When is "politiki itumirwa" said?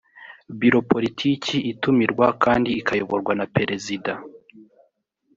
0.91-2.27